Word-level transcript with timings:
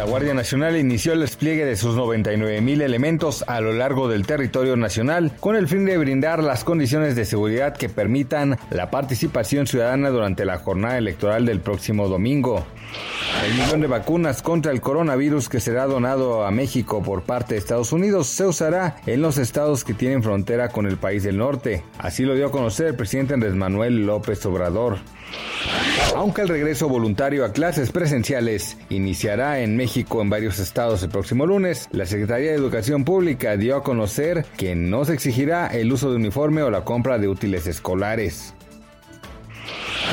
La 0.00 0.06
Guardia 0.06 0.32
Nacional 0.32 0.78
inició 0.78 1.12
el 1.12 1.20
despliegue 1.20 1.66
de 1.66 1.76
sus 1.76 1.94
99 1.94 2.62
mil 2.62 2.80
elementos 2.80 3.44
a 3.46 3.60
lo 3.60 3.74
largo 3.74 4.08
del 4.08 4.24
territorio 4.24 4.74
nacional 4.74 5.30
con 5.40 5.56
el 5.56 5.68
fin 5.68 5.84
de 5.84 5.98
brindar 5.98 6.42
las 6.42 6.64
condiciones 6.64 7.16
de 7.16 7.26
seguridad 7.26 7.76
que 7.76 7.90
permitan 7.90 8.58
la 8.70 8.90
participación 8.90 9.66
ciudadana 9.66 10.08
durante 10.08 10.46
la 10.46 10.56
jornada 10.56 10.96
electoral 10.96 11.44
del 11.44 11.60
próximo 11.60 12.08
domingo. 12.08 12.64
El 13.44 13.52
millón 13.52 13.82
de 13.82 13.88
vacunas 13.88 14.40
contra 14.40 14.72
el 14.72 14.80
coronavirus 14.80 15.50
que 15.50 15.60
será 15.60 15.84
donado 15.84 16.46
a 16.46 16.50
México 16.50 17.02
por 17.02 17.24
parte 17.24 17.52
de 17.52 17.58
Estados 17.58 17.92
Unidos 17.92 18.26
se 18.28 18.46
usará 18.46 18.96
en 19.04 19.20
los 19.20 19.36
estados 19.36 19.84
que 19.84 19.92
tienen 19.92 20.22
frontera 20.22 20.70
con 20.70 20.86
el 20.86 20.96
país 20.96 21.24
del 21.24 21.36
norte. 21.36 21.84
Así 21.98 22.24
lo 22.24 22.34
dio 22.34 22.46
a 22.46 22.50
conocer 22.50 22.86
el 22.86 22.96
presidente 22.96 23.34
Andrés 23.34 23.54
Manuel 23.54 24.06
López 24.06 24.46
Obrador. 24.46 24.96
Aunque 26.16 26.42
el 26.42 26.48
regreso 26.48 26.88
voluntario 26.88 27.44
a 27.44 27.52
clases 27.52 27.92
presenciales 27.92 28.76
iniciará 28.88 29.60
en 29.60 29.76
México 29.76 30.20
en 30.20 30.30
varios 30.30 30.58
estados 30.58 31.02
el 31.02 31.10
próximo 31.10 31.46
lunes, 31.46 31.88
la 31.92 32.06
Secretaría 32.06 32.50
de 32.50 32.56
Educación 32.56 33.04
Pública 33.04 33.56
dio 33.56 33.76
a 33.76 33.82
conocer 33.82 34.44
que 34.56 34.74
no 34.74 35.04
se 35.04 35.14
exigirá 35.14 35.66
el 35.68 35.92
uso 35.92 36.10
de 36.10 36.16
uniforme 36.16 36.62
o 36.62 36.70
la 36.70 36.84
compra 36.84 37.18
de 37.18 37.28
útiles 37.28 37.66
escolares. 37.66 38.54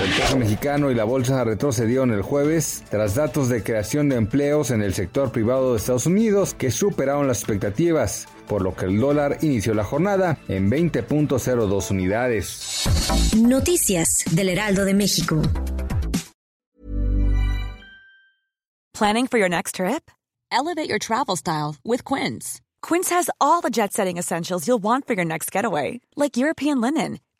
El 0.03 0.11
peso 0.13 0.37
mexicano 0.37 0.91
y 0.91 0.95
la 0.95 1.05
bolsa 1.05 1.43
retrocedieron 1.43 2.11
el 2.11 2.21
jueves 2.21 2.83
tras 2.89 3.15
datos 3.15 3.49
de 3.49 3.63
creación 3.63 4.09
de 4.09 4.15
empleos 4.15 4.69
en 4.69 4.83
el 4.83 4.93
sector 4.93 5.31
privado 5.31 5.71
de 5.71 5.77
Estados 5.77 6.05
Unidos 6.05 6.53
que 6.53 6.69
superaron 6.69 7.27
las 7.27 7.39
expectativas, 7.39 8.27
por 8.47 8.61
lo 8.61 8.75
que 8.75 8.85
el 8.85 8.99
dólar 8.99 9.39
inició 9.41 9.73
la 9.73 9.83
jornada 9.83 10.37
en 10.47 10.69
20.02 10.69 11.91
unidades. 11.91 12.85
Noticias 13.35 14.23
del 14.31 14.49
Heraldo 14.49 14.85
de 14.85 14.93
México. 14.93 15.41
Planning 18.93 19.27
for 19.27 19.39
your 19.39 19.49
next 19.49 19.75
trip? 19.75 20.11
Elevate 20.51 20.89
your 20.89 20.99
travel 20.99 21.35
style 21.35 21.75
with 21.83 22.03
Quince. 22.03 22.61
Quince 22.81 23.09
has 23.09 23.29
all 23.39 23.61
the 23.61 23.69
jet 23.69 23.93
setting 23.93 24.17
essentials 24.17 24.67
you'll 24.67 24.81
want 24.81 25.05
for 25.05 25.13
your 25.13 25.25
next 25.25 25.51
getaway, 25.51 25.99
like 26.15 26.37
European 26.37 26.79
linen, 26.81 27.19